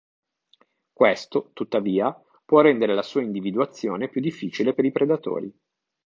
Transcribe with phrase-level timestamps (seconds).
[0.91, 2.11] Questo, tuttavia,
[2.43, 5.55] può rendere la sua individuazione più difficile per i predatori.